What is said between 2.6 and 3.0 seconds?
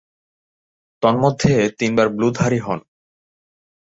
হন।